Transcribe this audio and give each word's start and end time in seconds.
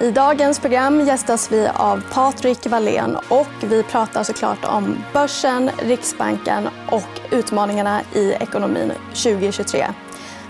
I 0.00 0.10
dagens 0.10 0.60
program 0.60 1.00
gästas 1.00 1.52
vi 1.52 1.68
av 1.74 2.02
Patrik 2.12 2.66
Wallén 2.66 3.16
och 3.28 3.46
vi 3.60 3.82
pratar 3.82 4.22
såklart 4.22 4.64
om 4.64 4.96
börsen, 5.12 5.70
Riksbanken 5.82 6.68
och 6.90 7.20
utmaningarna 7.30 8.00
i 8.14 8.32
ekonomin 8.32 8.92
2023. 9.08 9.86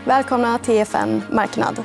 Välkomna 0.04 0.58
till 0.58 0.74
EFN 0.74 1.22
Marknad. 1.32 1.82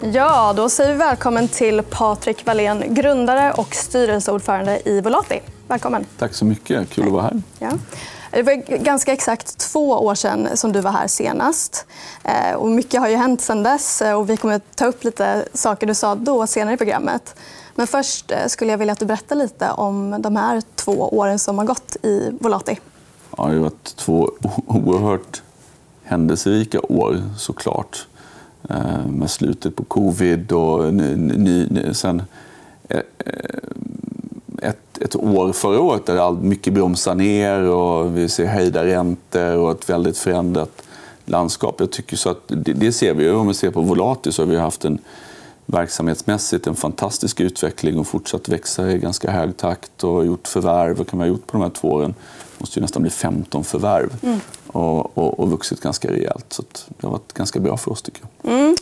Ja, 0.00 0.52
då 0.56 0.68
säger 0.68 0.92
vi 0.92 0.98
välkommen 0.98 1.48
till 1.48 1.82
Patrik 1.90 2.46
Wallén, 2.46 2.94
grundare 2.94 3.52
och 3.52 3.74
styrelseordförande 3.74 4.80
i 4.84 5.00
Volati. 5.00 5.40
Välkommen. 5.68 6.06
Tack 6.18 6.34
så 6.34 6.44
mycket. 6.44 6.90
Kul 6.90 7.06
att 7.06 7.12
vara 7.12 7.22
här. 7.22 7.42
Ja. 7.58 7.70
Det 8.30 8.42
var 8.42 8.78
ganska 8.78 9.12
exakt 9.12 9.58
två 9.58 9.90
år 9.90 10.14
sedan 10.14 10.48
som 10.54 10.72
du 10.72 10.80
var 10.80 10.90
här 10.90 11.08
senast. 11.08 11.86
Eh, 12.24 12.54
och 12.54 12.68
mycket 12.68 13.00
har 13.00 13.08
ju 13.08 13.16
hänt 13.16 13.40
sen 13.40 13.62
dess. 13.62 14.02
Eh, 14.02 14.14
och 14.14 14.30
vi 14.30 14.36
kommer 14.36 14.54
att 14.54 14.76
ta 14.76 14.86
upp 14.86 15.04
lite 15.04 15.44
saker 15.54 15.86
du 15.86 15.94
sa 15.94 16.14
då 16.14 16.46
senare 16.46 16.74
i 16.74 16.76
programmet. 16.76 17.34
Men 17.74 17.86
först 17.86 18.30
eh, 18.30 18.46
skulle 18.46 18.70
jag 18.70 18.78
vilja 18.78 18.92
att 18.92 18.98
du 18.98 19.06
berättar 19.06 19.36
lite 19.36 19.70
om 19.70 20.22
de 20.22 20.36
här 20.36 20.62
två 20.74 20.92
åren 20.92 21.38
som 21.38 21.58
har 21.58 21.64
gått 21.64 21.96
i 22.02 22.30
Volati. 22.40 22.78
Ja, 23.36 23.46
det 23.46 23.54
har 23.54 23.60
varit 23.60 23.96
två 23.96 24.30
oerhört 24.66 25.42
händelserika 26.04 26.80
år, 26.80 27.22
såklart. 27.38 28.06
Med 29.06 29.30
slutet 29.30 29.76
på 29.76 29.84
covid 29.84 30.52
och 30.52 30.94
ny, 30.94 31.68
sen 31.94 32.22
ett, 35.00 35.04
ett 35.04 35.16
år 35.16 35.52
förra 35.52 35.80
året 35.80 36.06
där 36.06 36.16
allt 36.16 36.42
mycket 36.42 36.72
bromsar 36.72 37.14
ner 37.14 37.60
och 37.60 38.16
vi 38.16 38.28
ser 38.28 38.46
höjda 38.46 38.84
räntor 38.84 39.56
och 39.56 39.70
ett 39.70 39.90
väldigt 39.90 40.18
förändrat 40.18 40.82
landskap. 41.24 41.76
Jag 41.78 41.90
tycker 41.90 42.16
så 42.16 42.30
att 42.30 42.42
det, 42.46 42.72
det 42.72 42.92
ser 42.92 43.14
vi. 43.14 43.30
Om 43.30 43.48
vi 43.48 43.54
ser 43.54 43.70
på 43.70 43.80
Volati 43.80 44.32
så 44.32 44.42
har 44.42 44.46
vi 44.46 44.56
haft 44.56 44.84
en 44.84 44.98
verksamhetsmässigt 45.66 46.66
en 46.66 46.74
fantastisk 46.74 47.40
utveckling 47.40 47.98
och 47.98 48.06
fortsatt 48.06 48.48
växa 48.48 48.90
i 48.92 48.98
ganska 48.98 49.30
hög 49.30 49.56
takt 49.56 50.04
och 50.04 50.26
gjort 50.26 50.48
förvärv. 50.48 50.96
Vad 50.96 51.08
kan 51.08 51.18
vi 51.18 51.24
ha 51.24 51.28
gjort 51.28 51.46
på 51.46 51.52
de 51.52 51.62
här 51.62 51.70
två 51.70 51.88
åren? 51.88 52.14
Det 52.56 52.60
måste 52.62 52.78
ju 52.78 52.82
nästan 52.82 53.02
bli 53.02 53.10
15 53.10 53.64
förvärv 53.64 54.14
mm. 54.22 54.40
och, 54.66 55.18
och, 55.18 55.40
och 55.40 55.50
vuxit 55.50 55.80
ganska 55.80 56.12
rejält. 56.12 56.46
Så 56.48 56.62
det 56.88 57.06
har 57.06 57.10
varit 57.10 57.32
ganska 57.32 57.60
bra 57.60 57.76
för 57.76 57.90
oss, 57.90 58.02
tycker 58.02 58.22
jag. 58.42 58.52
Mm. 58.52 58.76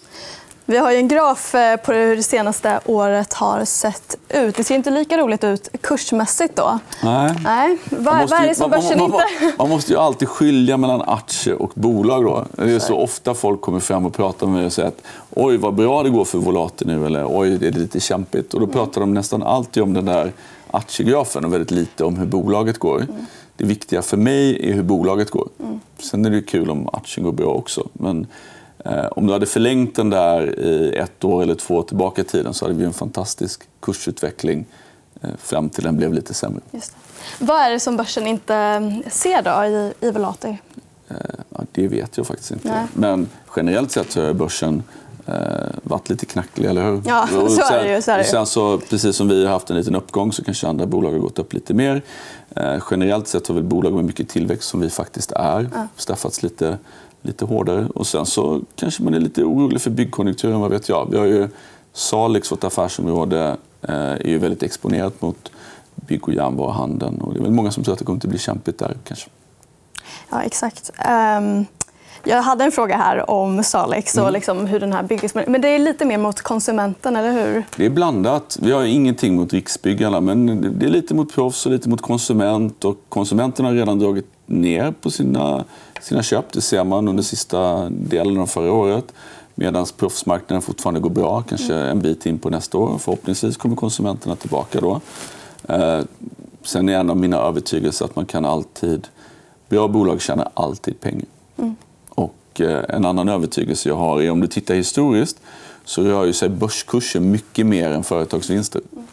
Vi 0.69 0.77
har 0.77 0.93
en 0.93 1.09
graf 1.09 1.55
eh, 1.55 1.77
på 1.77 1.93
hur 1.93 2.17
det 2.17 2.23
senaste 2.23 2.81
året 2.85 3.33
har 3.33 3.65
sett 3.65 4.17
ut. 4.29 4.57
Det 4.57 4.65
ser 4.65 4.75
inte 4.75 4.91
lika 4.91 5.19
roligt 5.19 5.45
ut 5.45 5.69
kursmässigt. 5.81 6.57
Då. 6.57 6.79
Nej. 7.03 7.35
Nej. 7.45 7.79
Vad, 7.91 8.17
måste, 8.17 8.37
är 8.37 8.49
det 8.49 8.55
som 8.55 8.71
börsen 8.71 9.01
inte... 9.01 9.25
Man 9.59 9.69
måste 9.69 9.93
ju 9.93 9.99
alltid 9.99 10.29
skilja 10.29 10.77
mellan 10.77 11.03
aktie 11.03 11.55
och 11.55 11.71
bolag. 11.75 12.25
Då. 12.25 12.45
Det 12.53 12.73
är 12.73 12.79
så 12.79 12.97
ofta 12.97 13.35
folk 13.35 13.61
kommer 13.61 13.81
fram 13.81 14.07
och 14.07 14.15
pratar 14.15 14.47
med 14.47 14.57
mig 14.57 14.67
och 14.67 14.73
säger 14.73 14.89
att 14.89 15.03
oj, 15.31 15.57
vad 15.57 15.75
bra 15.75 16.03
det 16.03 16.11
går 16.11 16.25
för 16.25 16.39
Volati 16.39 16.85
nu 16.85 17.07
eller 17.07 17.27
oj, 17.29 17.59
det 17.59 17.67
är 17.67 17.73
lite 17.73 18.01
kämpigt. 18.01 18.55
Och 18.55 18.61
då 18.61 18.67
pratar 18.67 19.01
de 19.01 19.15
nästan 19.15 19.43
alltid 19.43 19.83
om 19.83 19.95
den 19.95 20.05
där 20.05 20.33
aktiegrafen 20.71 21.45
och 21.45 21.53
väldigt 21.53 21.71
lite 21.71 22.05
om 22.05 22.17
hur 22.17 22.27
bolaget 22.27 22.79
går. 22.79 22.97
Mm. 22.97 23.27
Det 23.57 23.65
viktiga 23.65 24.03
för 24.03 24.17
mig 24.17 24.71
är 24.71 24.75
hur 24.75 24.83
bolaget 24.83 25.31
går. 25.31 25.49
Mm. 25.61 25.81
Sen 25.99 26.25
är 26.25 26.31
det 26.31 26.43
kul 26.43 26.71
om 26.71 26.89
aktien 26.93 27.25
går 27.25 27.33
bra 27.33 27.49
också. 27.49 27.89
Men 27.93 28.27
om 29.11 29.27
du 29.27 29.33
hade 29.33 29.47
förlängt 29.47 29.97
den 29.97 30.11
där 30.11 30.61
i 30.61 30.97
ett 30.97 31.25
år 31.25 31.43
eller 31.43 31.55
två 31.55 31.75
år 31.77 31.83
tillbaka 31.83 32.23
i 32.23 32.25
tiden 32.25 32.55
så 32.55 32.65
hade 32.65 32.75
vi 32.75 32.85
en 32.85 32.93
fantastisk 32.93 33.63
kursutveckling 33.81 34.67
eh, 35.23 35.31
fram 35.39 35.71
till 35.71 35.85
den 35.85 35.97
blev 35.97 36.15
lite 36.15 36.35
sämre. 36.35 36.61
Just 36.71 36.93
det. 36.93 37.45
Vad 37.45 37.61
är 37.61 37.71
det 37.71 37.81
som 37.81 37.97
börsen 37.97 38.27
inte 38.27 38.55
mm, 38.55 39.03
ser 39.11 39.43
då 39.43 39.65
i, 39.65 39.93
i 40.01 40.11
Volati? 40.11 40.59
Eh, 41.09 41.17
ja, 41.49 41.61
det 41.73 41.89
vet 41.89 42.17
jag 42.17 42.27
faktiskt 42.27 42.51
inte. 42.51 42.69
Nej. 42.69 42.87
Men 42.95 43.29
generellt 43.57 43.91
sett 43.91 44.13
så 44.13 44.27
har 44.27 44.33
börsen 44.33 44.83
eh, 45.27 45.35
varit 45.83 46.11
lite 46.11 46.27
knacklig, 46.27 46.69
eller 46.69 46.85
hur? 46.85 47.03
Ja, 47.07 47.29
så 47.49 47.63
är 47.63 47.85
det 47.85 47.95
ju. 47.95 48.03
Så 48.03 48.11
är 48.11 48.19
det. 48.19 48.25
Sen 48.25 48.47
så, 48.47 48.79
precis 48.79 49.17
som 49.17 49.29
vi 49.29 49.45
har 49.45 49.53
haft 49.53 49.71
en 49.71 49.77
liten 49.77 49.95
uppgång 49.95 50.33
så 50.33 50.45
kanske 50.45 50.69
andra 50.69 50.87
bolag 50.87 51.11
har 51.11 51.19
gått 51.19 51.39
upp 51.39 51.53
lite 51.53 51.75
mer. 51.75 52.03
Eh, 52.57 52.83
generellt 52.91 53.29
sett 53.29 53.47
har 53.47 53.55
väl 53.55 53.65
bolag 53.65 53.93
med 53.93 54.05
mycket 54.05 54.29
tillväxt, 54.29 54.69
som 54.69 54.81
vi 54.81 54.91
faktiskt 54.91 55.33
är, 55.33 55.71
ja. 55.75 55.89
straffats 55.97 56.43
lite 56.43 56.79
lite 57.27 57.45
hårdare. 57.45 57.87
Och 57.95 58.07
sen 58.07 58.27
så 58.27 58.61
kanske 58.75 59.03
man 59.03 59.15
är 59.15 59.21
lite 59.21 59.45
orolig 59.45 59.81
för 59.81 59.91
byggkonjunkturen, 59.91 60.61
vad 60.61 60.71
vet 60.71 60.89
jag. 60.89 61.09
Vi 61.11 61.19
har 61.19 61.27
ju 61.27 61.49
Salix, 61.93 62.53
vårt 62.53 62.65
affärsområde, 62.65 63.57
eh, 63.83 63.95
är 63.95 64.29
ju 64.29 64.39
väldigt 64.39 64.63
exponerat 64.63 65.23
mot 65.23 65.51
bygg 65.95 66.29
och 66.29 66.35
järnvaruhandeln. 66.35 67.21
Och 67.21 67.35
det 67.35 67.41
är 67.41 67.43
väl 67.43 67.53
många 67.53 67.71
som 67.71 67.85
tror 67.85 67.93
att 67.93 67.99
det 67.99 68.05
kommer 68.05 68.19
att 68.19 68.25
bli 68.25 68.39
kämpigt 68.39 68.79
där. 68.79 68.97
Kanske. 69.05 69.31
Ja, 70.31 70.43
exakt. 70.43 70.91
Um... 71.09 71.67
Jag 72.29 72.43
hade 72.43 72.65
en 72.65 72.73
fråga 72.73 72.97
här 72.97 73.31
om 73.31 73.63
Salix 73.63 74.15
och 74.15 74.21
mm. 74.21 74.33
liksom 74.33 74.67
hur 74.67 74.81
den 74.81 74.93
här 74.93 75.03
byggs. 75.03 75.35
Men 75.35 75.61
det 75.61 75.69
är 75.69 75.79
lite 75.79 76.05
mer 76.05 76.19
mot 76.19 76.41
konsumenten, 76.43 77.17
eller 77.17 77.33
hur? 77.33 77.65
Det 77.77 77.87
är 77.87 77.91
blandat. 77.91 78.59
Vi 78.63 78.73
har 78.73 78.85
ingenting 78.85 79.37
mot 79.37 79.53
Riksbyggarna, 79.53 80.21
men 80.21 80.47
det 80.79 80.87
är 80.87 80.91
lite 80.91 81.15
mot 81.15 81.35
proffs 81.35 81.67
och 81.67 81.73
lite 81.73 81.89
mot 81.89 82.03
konsument. 82.03 82.85
Och 82.85 82.97
konsumenterna 83.09 83.69
har 83.69 83.75
redan 83.75 83.99
dragit 83.99 84.27
ner 84.47 84.95
på 85.01 85.11
sina, 85.11 85.65
sina 86.01 86.23
köp. 86.23 86.53
Det 86.53 86.61
ser 86.61 86.85
man 86.85 87.09
under 87.09 87.23
sista 87.23 87.89
delen 87.91 88.39
av 88.39 88.47
förra 88.47 88.73
året. 88.73 89.13
Medan 89.55 89.87
proffsmarknaden 89.97 90.63
fortfarande 90.63 91.01
går 91.01 91.11
bra, 91.11 91.43
kanske 91.49 91.75
mm. 91.75 91.89
en 91.89 92.01
bit 92.01 92.27
in 92.27 92.39
på 92.39 92.51
nästa 92.51 92.79
år. 92.79 92.99
Förhoppningsvis 92.99 93.57
kommer 93.57 93.77
konsumenterna 93.77 94.37
tillbaka 94.37 94.81
då. 94.81 95.01
Eh, 95.69 96.01
sen 96.63 96.89
är 96.89 96.99
en 96.99 97.11
av 97.11 97.17
mina 97.17 97.37
övertygelser 97.37 98.05
att 98.05 98.17
man 98.17 98.27
kan 98.27 98.45
alltid... 98.45 99.09
Bra 99.69 99.89
bolag 99.89 100.21
tjänar 100.21 100.49
alltid 100.55 101.01
pengar. 101.01 101.27
Mm. 101.57 101.77
Och 102.09 102.61
eh, 102.61 102.85
en 102.89 103.05
annan 103.05 103.29
övertygelse 103.29 103.89
jag 103.89 103.97
har 103.97 104.23
är 104.23 104.31
om 104.31 104.41
du 104.41 104.47
tittar 104.47 104.75
historiskt 104.75 105.41
så 105.85 106.03
rör 106.03 106.25
ju 106.25 106.33
sig 106.33 106.49
börskursen 106.49 107.31
mycket 107.31 107.67
mer 107.67 107.91
än 107.91 108.05
företagsvinster. 108.05 108.83
Mm. 108.93 109.07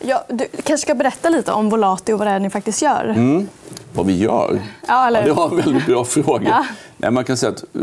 Ja, 0.00 0.24
du 0.28 0.48
kanske 0.48 0.78
ska 0.78 0.94
berätta 0.94 1.28
lite 1.28 1.52
om 1.52 1.68
Volati 1.68 2.12
och 2.12 2.18
vad 2.18 2.28
det 2.28 2.30
är 2.30 2.38
ni 2.38 2.50
faktiskt 2.50 2.82
gör. 2.82 3.04
Mm. 3.04 3.48
Vad 3.94 4.06
vi 4.06 4.18
gör? 4.18 4.62
Ja, 4.88 5.06
eller... 5.06 5.20
ja, 5.20 5.26
det 5.26 5.32
var 5.32 5.50
en 5.50 5.56
väldigt 5.56 5.86
bra 5.86 6.04
fråga. 6.24 6.48
Ja. 6.48 6.66
Nej, 6.96 7.10
man 7.10 7.24
kan 7.24 7.36
säga 7.36 7.52
att 7.52 7.64
eh, 7.74 7.80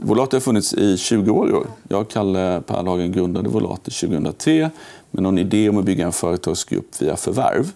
Volati 0.00 0.36
har 0.36 0.40
funnits 0.40 0.74
i 0.74 0.96
20 0.96 1.30
år. 1.30 1.50
I 1.50 1.52
år. 1.52 1.66
Jag 1.88 2.00
och 2.00 2.10
Kalle 2.10 2.62
Perhagen 2.66 3.12
grundade 3.12 3.48
Volati 3.48 3.90
2003 3.90 4.70
med 5.10 5.22
någon 5.22 5.38
idé 5.38 5.68
om 5.68 5.78
att 5.78 5.84
bygga 5.84 6.06
en 6.06 6.12
företagsgrupp 6.12 7.02
via 7.02 7.16
förvärv. 7.16 7.72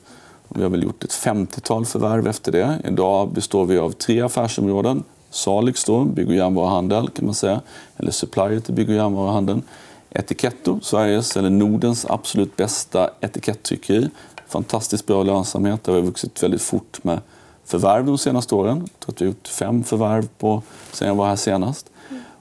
Vi 0.48 0.62
har 0.62 0.70
väl 0.70 0.82
gjort 0.82 1.04
ett 1.04 1.10
50-tal 1.10 1.86
förvärv 1.86 2.28
efter 2.28 2.52
det. 2.52 2.78
Idag 2.84 3.32
består 3.32 3.64
vi 3.64 3.78
av 3.78 3.90
tre 3.90 4.20
affärsområden. 4.20 5.02
Salix, 5.30 5.84
då, 5.84 6.04
bygg 6.04 6.28
och 6.28 6.34
järnvaruhandel, 6.34 7.08
kan 7.08 7.24
man 7.24 7.34
säga. 7.34 7.60
eller 7.96 8.10
supplier 8.10 8.60
till 8.60 8.74
bygg 8.74 8.88
och 8.88 8.94
järnvaruhandeln. 8.94 9.62
Etiketto, 10.10 10.80
Sveriges 10.82 11.36
eller 11.36 11.50
Nordens 11.50 12.06
absolut 12.08 12.56
bästa 12.56 13.10
etiketttryckeri. 13.20 14.08
Fantastiskt 14.48 15.06
bra 15.06 15.22
lönsamhet. 15.22 15.84
Det 15.84 15.92
har 15.92 16.00
vuxit 16.00 16.42
väldigt 16.42 16.62
fort 16.62 17.04
med 17.04 17.20
förvärv 17.64 18.06
de 18.06 18.18
senaste 18.18 18.54
åren. 18.54 18.88
Jag 18.92 19.00
tror 19.00 19.14
att 19.14 19.20
vi 19.20 19.24
har 19.24 19.32
gjort 19.32 19.48
fem 19.48 19.84
förvärv 19.84 20.28
på, 20.38 20.62
sen 20.92 21.08
jag 21.08 21.14
var 21.14 21.28
här 21.28 21.36
senast. 21.36 21.90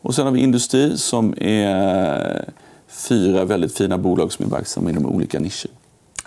Och 0.02 0.16
sen 0.16 0.26
har 0.26 0.32
vi 0.32 0.40
industri 0.40 0.98
som 0.98 1.34
är 1.38 2.46
fyra 2.88 3.46
väldigt 3.46 3.78
fina 3.78 3.98
bolag 3.98 4.32
som 4.32 4.46
är 4.46 4.50
verksamma 4.50 4.90
inom 4.90 5.06
olika 5.06 5.40
nischer. 5.40 5.70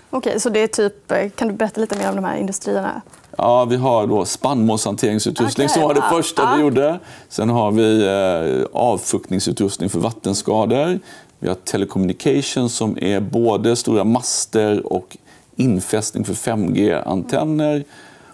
Okej, 0.09 0.39
så 0.39 0.49
det 0.49 0.59
är 0.59 0.67
typ, 0.67 1.13
kan 1.35 1.47
du 1.47 1.53
berätta 1.53 1.81
lite 1.81 1.97
mer 1.97 2.09
om 2.09 2.15
de 2.15 2.25
här 2.25 2.37
industrierna? 2.37 3.01
Ja, 3.37 3.65
vi 3.65 3.75
har 3.75 4.07
då 4.07 4.25
spannmålshanteringsutrustning 4.25 5.65
okay, 5.65 5.73
som 5.73 5.83
var 5.83 5.93
det 5.93 5.99
wow. 5.99 6.09
första 6.09 6.55
vi 6.55 6.61
gjorde. 6.61 6.99
Sen 7.29 7.49
har 7.49 7.71
vi 7.71 8.05
eh, 8.05 8.65
avfuktningsutrustning 8.73 9.89
för 9.89 9.99
vattenskador. 9.99 10.99
Vi 11.39 11.47
har 11.47 11.55
telecommunication 11.55 12.69
som 12.69 12.97
är 13.01 13.19
både 13.19 13.75
stora 13.75 14.03
master 14.03 14.93
och 14.93 15.17
infästning 15.55 16.23
för 16.23 16.33
5G-antenner. 16.33 17.83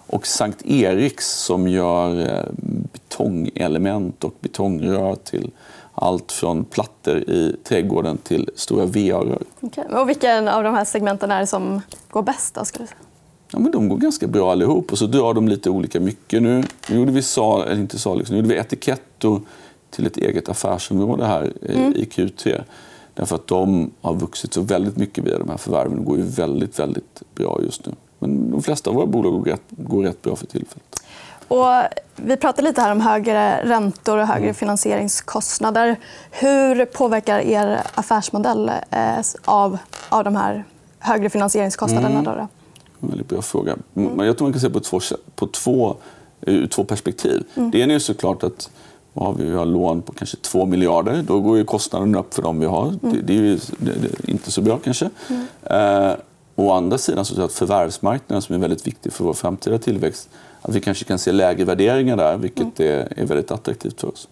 Och 0.08 0.28
Sankt 0.28 0.66
Eriks 0.66 1.32
som 1.32 1.68
gör 1.68 2.20
eh, 2.20 2.46
betongelement 2.94 4.24
och 4.24 4.36
betongrör 4.40 5.16
till 5.16 5.52
allt 5.96 6.32
från 6.32 6.66
plattor 6.66 7.18
i 7.18 7.56
trädgården 7.64 8.18
till 8.18 8.50
stora 8.56 8.86
VA-rör. 8.86 9.44
Okay. 9.62 9.84
Och 9.86 10.10
vilken 10.10 10.48
av 10.48 10.64
de 10.64 10.74
här 10.74 10.86
segmenten 10.86 11.32
är 11.32 11.40
det 11.40 11.48
som 11.48 11.82
går 12.10 12.22
bäst? 12.22 12.56
Då, 12.56 12.66
skulle 12.66 12.84
du 12.84 12.88
säga? 12.88 13.00
Ja, 13.52 13.60
men 13.60 13.72
de 13.72 13.90
går 13.90 13.98
ganska 13.98 14.28
bra 14.28 14.52
allihop 14.52 14.92
och 14.92 14.98
så 14.98 15.06
drar 15.06 15.34
de 15.34 15.48
lite 15.48 15.70
olika 15.70 16.00
mycket. 16.00 16.42
Nu, 16.42 16.64
nu 16.90 16.96
gjorde 16.96 17.12
vi, 17.12 17.22
sal, 17.22 17.68
eller 17.68 17.82
inte 17.82 18.00
sal, 18.00 18.24
nu 18.30 18.36
gjorde 18.36 18.48
vi 18.48 18.56
etiketto 18.56 19.42
till 19.90 20.06
ett 20.06 20.18
eget 20.18 20.50
affärsområde 20.50 21.26
här 21.26 21.54
mm. 21.70 21.94
i 21.96 22.04
Q3. 22.04 22.64
Därför 23.14 23.36
att 23.36 23.48
de 23.48 23.92
har 24.02 24.14
vuxit 24.14 24.54
så 24.54 24.62
väldigt 24.62 24.98
mycket 24.98 25.24
via 25.24 25.38
de 25.38 25.50
här 25.50 25.58
förvärven 25.58 26.00
och 26.00 26.06
går 26.06 26.18
ju 26.18 26.24
väldigt, 26.24 26.80
väldigt 26.80 27.22
bra 27.36 27.60
just 27.64 27.86
nu. 27.86 27.94
Men 28.28 28.52
de 28.52 28.64
flesta 28.64 28.90
av 28.90 28.96
våra 28.96 29.06
bolag 29.06 29.34
går 29.34 29.46
rätt, 29.46 29.62
går 29.70 30.04
rätt 30.04 30.22
bra 30.22 30.36
för 30.36 30.46
tillfället. 30.46 31.04
Och 31.48 31.68
vi 32.16 32.38
pratade 32.38 32.68
lite 32.68 32.82
här 32.82 32.92
om 32.92 33.02
högre 33.02 33.66
räntor 33.66 34.18
och 34.18 34.28
högre 34.28 34.44
mm. 34.44 34.56
finansieringskostnader. 34.56 35.96
Hur 36.32 36.86
påverkar 36.86 37.40
er 37.40 37.82
affärsmodell 37.96 38.72
eh, 38.92 39.20
av, 39.46 39.78
av 40.10 40.24
de 40.24 40.36
här 40.36 40.64
högre 41.00 41.30
finansieringskostnaderna? 41.30 42.20
Mm. 42.20 42.24
Då? 42.24 42.48
En 43.02 43.10
väldigt 43.10 43.30
bra 43.30 43.42
fråga. 43.42 43.76
Mm. 43.96 44.20
Jag 44.20 44.38
tror 44.38 44.46
man 44.46 44.54
kan 44.54 44.62
se 44.62 44.70
på 44.70 44.80
två, 44.80 45.00
på 45.36 45.48
två, 45.48 45.96
ur 46.42 46.68
två 46.68 46.84
perspektiv. 46.84 47.44
Mm. 47.56 47.72
Det 47.72 47.80
ena 47.80 47.94
är 47.94 48.00
såklart 48.00 48.44
att 48.44 48.70
har 49.14 49.34
vi, 49.34 49.52
har 49.52 49.66
lån 49.66 50.02
på 50.02 50.14
kanske 50.14 50.38
2 50.38 50.66
miljarder. 50.66 51.24
Då 51.28 51.40
går 51.40 51.58
ju 51.58 51.66
kostnaden 51.66 52.16
upp 52.16 52.34
för 52.34 52.42
de 52.42 52.60
vi 52.60 52.66
har. 52.66 52.88
Mm. 52.88 53.00
Det, 53.02 53.22
det, 53.22 53.34
är 53.34 53.38
ju 53.38 53.56
det, 53.56 53.92
det 54.02 54.08
är 54.08 54.30
inte 54.30 54.52
så 54.52 54.62
bra 54.62 54.80
kanske. 54.84 55.10
Mm. 55.30 55.46
Eh, 55.64 56.14
å 56.56 56.72
andra 56.72 56.98
sidan 56.98 57.26
så 57.26 57.34
tror 57.34 57.44
jag 57.44 57.48
att 57.48 57.54
förvärvsmarknaden 57.54 58.42
som 58.42 58.56
är 58.56 58.60
väldigt 58.60 58.88
viktig 58.88 59.14
för 59.14 59.24
vår 59.24 59.34
framtida 59.34 59.78
tillväxt, 59.78 60.30
att 60.62 60.76
vi 60.76 60.82
kanske 60.82 61.06
kan 61.06 61.20
se 61.20 61.32
lägre 61.32 61.66
värderingar 61.66 62.18
där, 62.18 62.38
vilket 62.38 62.80
mm. 62.80 62.92
är, 62.94 63.20
är 63.20 63.26
väldigt 63.26 63.52
attraktivt 63.52 64.02
för 64.02 64.08
oss. 64.08 64.28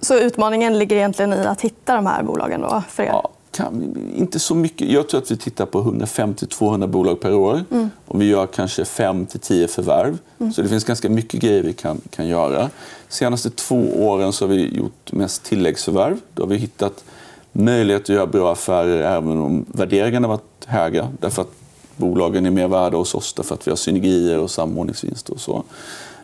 Så 0.00 0.18
utmaningen 0.18 0.78
ligger 0.78 0.96
egentligen 0.96 1.32
i 1.32 1.46
att 1.46 1.60
hitta 1.60 1.94
de 1.94 2.06
här 2.06 2.22
bolagen 2.22 2.60
då 2.60 2.82
för 2.88 3.02
er? 3.02 3.06
Ja, 3.06 3.30
kan, 3.50 3.96
inte 4.16 4.38
så 4.38 4.54
mycket. 4.54 4.88
Jag 4.88 5.08
tror 5.08 5.20
att 5.20 5.30
vi 5.30 5.36
tittar 5.36 5.66
på 5.66 5.82
150-200 5.82 6.86
bolag 6.86 7.20
per 7.20 7.34
år. 7.34 7.64
Mm. 7.70 7.90
Och 8.06 8.20
vi 8.20 8.24
gör 8.24 8.46
kanske 8.46 8.82
5-10 8.82 9.66
förvärv. 9.66 10.18
Mm. 10.38 10.52
Så 10.52 10.62
det 10.62 10.68
finns 10.68 10.84
ganska 10.84 11.08
mycket 11.08 11.40
grejer 11.40 11.62
vi 11.62 11.72
kan, 11.72 12.00
kan 12.10 12.28
göra. 12.28 12.58
De 12.58 12.68
senaste 13.08 13.50
två 13.50 14.06
åren 14.06 14.32
så 14.32 14.44
har 14.44 14.50
vi 14.50 14.76
gjort 14.76 15.12
mest 15.12 15.44
tilläggsförvärv. 15.44 16.20
Då 16.34 16.42
har 16.42 16.48
vi 16.48 16.56
hittat 16.56 17.04
möjlighet 17.52 18.02
att 18.02 18.08
göra 18.08 18.26
bra 18.26 18.52
affärer 18.52 19.16
även 19.16 19.40
om 19.40 19.66
värderingarna 19.68 20.28
varit 20.28 20.64
höga. 20.66 21.08
Därför 21.20 21.42
att 21.42 21.52
bolagen 21.96 22.46
är 22.46 22.50
mer 22.50 22.68
värda 22.68 22.96
hos 22.96 23.14
oss 23.14 23.34
därför 23.34 23.54
att 23.54 23.66
vi 23.66 23.70
har 23.70 23.76
synergier 23.76 24.38
och 24.38 24.50
samordningsvinster. 24.50 25.32
Och 25.32 25.40
så. 25.40 25.64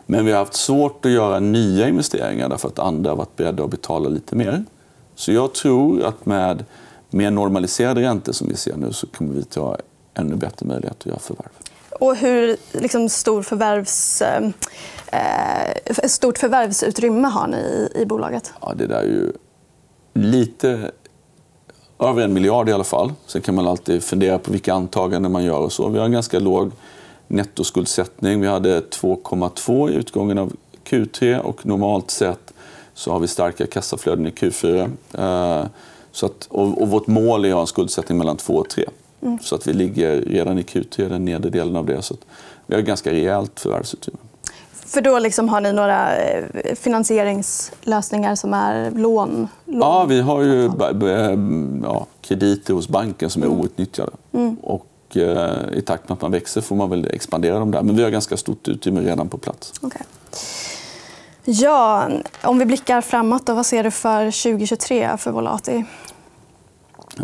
Men 0.05 0.25
vi 0.25 0.31
har 0.31 0.39
haft 0.39 0.53
svårt 0.53 1.05
att 1.05 1.11
göra 1.11 1.39
nya 1.39 1.87
investeringar 1.87 2.49
därför 2.49 2.67
att 2.67 2.79
andra 2.79 3.11
har 3.11 3.17
varit 3.17 3.35
beredda 3.35 3.63
att 3.63 3.71
betala 3.71 4.09
lite 4.09 4.35
mer. 4.35 4.63
Så 5.15 5.31
jag 5.31 5.53
tror 5.53 6.03
att 6.03 6.25
med 6.25 6.65
mer 7.09 7.31
normaliserade 7.31 8.01
räntor 8.01 8.33
som 8.33 8.47
vi 8.47 8.55
ser 8.55 8.75
nu 8.75 8.93
så 8.93 9.07
kommer 9.07 9.33
vi 9.33 9.41
att 9.41 9.55
ha 9.55 9.77
ännu 10.13 10.35
bättre 10.35 10.65
möjlighet 10.65 10.97
att 10.99 11.05
göra 11.05 11.19
förvärv. 11.19 11.49
Och 11.99 12.15
hur 12.15 12.57
liksom, 12.71 13.09
stor 13.09 13.41
förvärvs, 13.41 14.21
eh, 14.21 14.49
stort 16.05 16.37
förvärvsutrymme 16.37 17.27
har 17.27 17.47
ni 17.47 17.57
i, 17.57 18.01
i 18.01 18.05
bolaget? 18.05 18.53
Ja, 18.61 18.73
det 18.75 18.87
där 18.87 18.99
är 18.99 19.03
ju 19.03 19.31
lite 20.13 20.91
över 21.99 22.23
en 22.23 22.33
miljard 22.33 22.69
i 22.69 22.71
alla 22.71 22.83
fall. 22.83 23.13
Sen 23.25 23.41
kan 23.41 23.55
man 23.55 23.67
alltid 23.67 24.03
fundera 24.03 24.39
på 24.39 24.51
vilka 24.51 24.73
antaganden 24.73 25.31
man 25.31 25.43
gör. 25.43 25.59
och 25.59 25.71
så. 25.71 25.89
Vi 25.89 25.97
har 25.97 26.05
en 26.05 26.11
ganska 26.11 26.39
låg 26.39 26.71
nettoskuldsättning. 27.27 28.41
Vi 28.41 28.47
hade 28.47 28.79
2,2 28.79 29.91
i 29.91 29.93
utgången 29.93 30.37
av 30.37 30.53
Q3 30.85 31.39
och 31.39 31.65
normalt 31.65 32.11
sett 32.11 32.53
så 32.93 33.11
har 33.11 33.19
vi 33.19 33.27
starka 33.27 33.67
kassaflöden 33.67 34.27
i 34.27 34.29
Q4. 34.29 34.91
Eh, 35.13 35.67
så 36.11 36.25
att, 36.25 36.47
och, 36.49 36.81
och 36.81 36.89
vårt 36.89 37.07
mål 37.07 37.45
är 37.45 37.49
att 37.49 37.53
ha 37.53 37.61
en 37.61 37.67
skuldsättning 37.67 38.17
mellan 38.17 38.37
2 38.37 38.53
och 38.53 38.69
3. 38.69 38.85
Mm. 39.21 39.39
Så 39.41 39.55
att 39.55 39.67
vi 39.67 39.73
ligger 39.73 40.21
redan 40.21 40.59
i 40.59 40.61
Q3, 40.61 41.09
den 41.09 41.25
nedre 41.25 41.49
delen 41.49 41.75
av 41.75 41.85
det. 41.85 42.01
Så 42.01 42.15
vi 42.65 42.75
har 42.75 42.81
ett 42.81 42.87
ganska 42.87 43.11
rejält 43.11 43.59
förvärvsutrymme. 43.59 44.19
För 44.85 45.01
då 45.01 45.19
liksom 45.19 45.49
har 45.49 45.61
ni 45.61 45.73
några 45.73 46.17
eh, 46.17 46.75
finansieringslösningar 46.75 48.35
som 48.35 48.53
är 48.53 48.91
lån? 48.91 49.47
lån. 49.65 49.79
Ja, 49.79 50.05
vi 50.05 50.21
har 50.21 50.41
ju 50.41 50.71
ja, 51.83 52.05
krediter 52.21 52.73
hos 52.73 52.87
banken 52.87 53.29
som 53.29 53.43
är 53.43 53.47
mm. 53.47 53.59
outnyttjade. 53.59 54.11
Mm. 54.31 54.55
Och 54.55 54.87
eh, 55.17 55.77
I 55.77 55.81
takt 55.81 56.09
med 56.09 56.15
att 56.15 56.21
man 56.21 56.31
växer 56.31 56.61
får 56.61 56.75
man 56.75 56.89
väl 56.89 57.07
expandera 57.13 57.59
dem 57.59 57.71
där. 57.71 57.81
Men 57.81 57.95
vi 57.95 58.03
har 58.03 58.09
ganska 58.09 58.37
stort 58.37 58.67
utrymme 58.67 59.01
redan 59.01 59.29
på 59.29 59.37
plats. 59.37 59.73
Okay. 59.81 60.01
Ja, 61.47 62.09
om 62.43 62.59
vi 62.59 62.65
blickar 62.65 63.01
framåt, 63.01 63.45
då, 63.45 63.53
vad 63.53 63.65
ser 63.65 63.83
du 63.83 63.91
för 63.91 64.25
2023 64.25 65.17
för 65.17 65.31
Volati? 65.31 65.85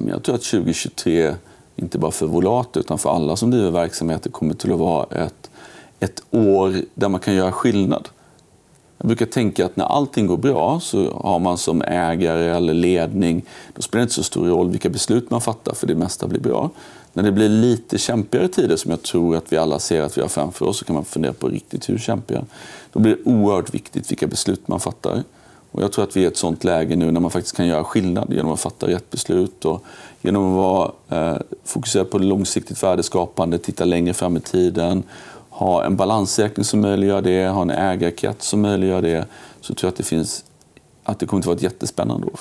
Jag 0.07 0.23
tror 0.23 0.35
att 0.35 0.43
2023, 0.43 1.35
inte 1.75 1.97
bara 1.97 2.11
för 2.11 2.25
Volati 2.25 2.79
utan 2.79 2.97
för 2.97 3.09
alla 3.09 3.35
som 3.35 3.51
driver 3.51 3.71
verksamheter 3.71 4.29
kommer 4.29 4.53
till 4.53 4.73
att 4.73 4.79
vara 4.79 5.25
ett, 5.25 5.49
ett 6.01 6.23
år 6.31 6.81
där 6.93 7.09
man 7.09 7.19
kan 7.19 7.33
göra 7.33 7.51
skillnad. 7.51 8.09
Jag 8.97 9.07
brukar 9.07 9.25
tänka 9.25 9.65
att 9.65 9.75
när 9.75 9.85
allting 9.85 10.27
går 10.27 10.37
bra 10.37 10.79
så 10.79 11.11
har 11.11 11.39
man 11.39 11.57
som 11.57 11.81
ägare 11.81 12.45
eller 12.45 12.73
ledning, 12.73 13.45
då 13.75 13.81
spelar 13.81 13.99
det 13.99 14.03
inte 14.03 14.13
så 14.13 14.23
stor 14.23 14.47
roll 14.47 14.69
vilka 14.69 14.89
beslut 14.89 15.31
man 15.31 15.41
fattar 15.41 15.73
för 15.73 15.87
det 15.87 15.95
mesta 15.95 16.27
blir 16.27 16.39
bra. 16.39 16.69
När 17.13 17.23
det 17.23 17.31
blir 17.31 17.49
lite 17.49 17.97
kämpigare 17.97 18.47
tider 18.47 18.75
som 18.75 18.91
jag 18.91 19.01
tror 19.01 19.35
att 19.35 19.53
vi 19.53 19.57
alla 19.57 19.79
ser 19.79 20.01
att 20.01 20.17
vi 20.17 20.21
har 20.21 20.29
framför 20.29 20.65
oss 20.65 20.77
så 20.77 20.85
kan 20.85 20.95
man 20.95 21.05
fundera 21.05 21.33
på 21.33 21.47
riktigt 21.47 21.89
hur 21.89 21.97
kämpiga. 21.97 22.45
Då 22.93 22.99
blir 22.99 23.15
det 23.15 23.31
oerhört 23.31 23.73
viktigt 23.73 24.11
vilka 24.11 24.27
beslut 24.27 24.67
man 24.67 24.79
fattar. 24.79 25.23
Och 25.71 25.83
jag 25.83 25.91
tror 25.91 26.03
att 26.03 26.17
vi 26.17 26.19
är 26.21 26.23
i 26.23 26.27
ett 26.27 26.37
sånt 26.37 26.63
läge 26.63 26.95
nu 26.95 27.11
när 27.11 27.19
man 27.19 27.31
faktiskt 27.31 27.55
kan 27.55 27.67
göra 27.67 27.83
skillnad 27.83 28.33
genom 28.33 28.51
att 28.51 28.59
fatta 28.59 28.87
rätt 28.87 29.09
beslut 29.09 29.65
och 29.65 29.83
genom 30.21 30.49
att 30.49 30.55
vara 30.55 30.91
eh, 31.09 31.37
fokuserad 31.63 32.09
på 32.09 32.19
långsiktigt 32.19 32.83
värdeskapande, 32.83 33.57
titta 33.57 33.85
längre 33.85 34.13
fram 34.13 34.37
i 34.37 34.39
tiden, 34.39 35.03
ha 35.61 35.83
en 35.83 35.95
balansräkning 35.95 36.63
som 36.63 36.81
möjliggör 36.81 37.21
det, 37.21 37.47
ha 37.47 37.61
en 37.61 37.69
ägarkrets 37.69 38.47
som 38.47 38.61
möjliggör 38.61 39.01
det, 39.01 39.25
så 39.61 39.73
tror 39.73 39.87
jag 39.87 39.91
att 39.91 39.97
det, 39.97 40.03
finns, 40.03 40.43
att 41.03 41.19
det 41.19 41.25
kommer 41.25 41.39
att 41.39 41.45
vara 41.45 41.55
ett 41.55 41.61
jättespännande 41.61 42.27
år. 42.27 42.39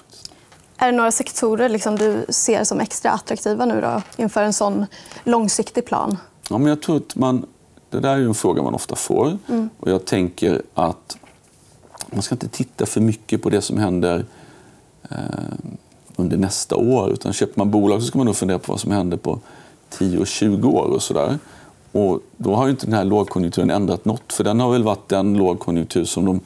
Är 0.76 0.86
det 0.86 0.96
några 0.96 1.12
sektorer 1.12 1.68
liksom 1.68 1.96
du 1.96 2.24
ser 2.28 2.64
som 2.64 2.80
extra 2.80 3.10
attraktiva 3.10 3.64
nu 3.64 3.80
då, 3.80 4.02
inför 4.16 4.42
en 4.42 4.52
sån 4.52 4.86
långsiktig 5.24 5.84
plan? 5.84 6.16
Ja, 6.48 6.58
men 6.58 6.66
jag 6.66 6.82
tror 6.82 6.96
att 6.96 7.16
man, 7.16 7.46
det 7.90 8.00
där 8.00 8.16
är 8.16 8.20
en 8.20 8.34
fråga 8.34 8.62
man 8.62 8.74
ofta 8.74 8.96
får. 8.96 9.38
Mm. 9.48 9.70
Och 9.80 9.90
jag 9.90 10.04
tänker 10.04 10.62
att 10.74 11.16
man 12.06 12.22
ska 12.22 12.34
inte 12.34 12.48
titta 12.48 12.86
för 12.86 13.00
mycket 13.00 13.42
på 13.42 13.50
det 13.50 13.60
som 13.60 13.78
händer 13.78 14.24
eh, 15.10 15.16
under 16.16 16.36
nästa 16.36 16.76
år. 16.76 17.12
Utan 17.12 17.32
köper 17.32 17.58
man 17.60 17.70
bolag 17.70 18.00
så 18.00 18.06
ska 18.06 18.18
man 18.18 18.26
nog 18.26 18.36
fundera 18.36 18.58
på 18.58 18.72
vad 18.72 18.80
som 18.80 18.90
händer 18.90 19.16
på 19.16 19.38
10 19.90 20.18
och 20.18 20.26
20 20.26 20.68
år. 20.68 20.84
och 20.84 21.02
så 21.02 21.14
där. 21.14 21.38
Och 21.92 22.20
då 22.36 22.54
har 22.54 22.64
ju 22.64 22.70
inte 22.70 22.86
den 22.86 22.94
här 22.94 23.04
lågkonjunkturen 23.04 23.70
ändrat 23.70 24.04
något. 24.04 24.32
För 24.32 24.44
den 24.44 24.60
har 24.60 24.72
väl 24.72 24.82
varit 24.82 25.08
den 25.08 25.34
lågkonjunktur 25.34 26.04
som, 26.04 26.24
de, 26.24 26.40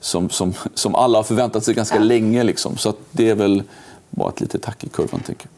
som, 0.00 0.30
som, 0.30 0.54
som 0.74 0.94
alla 0.94 1.18
har 1.18 1.22
förväntat 1.22 1.64
sig 1.64 1.74
ganska 1.74 1.96
ja. 1.96 2.02
länge. 2.02 2.42
Liksom. 2.42 2.76
Så 2.76 2.94
det 3.10 3.30
är 3.30 3.34
väl 3.34 3.62
bara 4.10 4.28
ett 4.28 4.40
litet 4.40 4.62
tack 4.62 4.84
i 4.84 4.88
kurvan. 4.88 5.20
Tänker 5.20 5.48